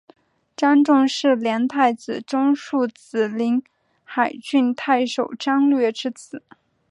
[0.57, 3.61] 张种是梁太子中庶子临
[4.03, 6.41] 海郡太守张略之子。